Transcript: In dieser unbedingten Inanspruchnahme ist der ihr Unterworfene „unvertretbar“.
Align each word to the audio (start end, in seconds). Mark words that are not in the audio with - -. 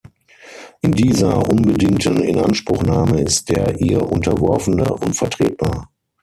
In 0.81 0.93
dieser 0.93 1.47
unbedingten 1.47 2.21
Inanspruchnahme 2.23 3.21
ist 3.21 3.49
der 3.49 3.79
ihr 3.79 4.01
Unterworfene 4.11 4.91
„unvertretbar“. 4.95 5.91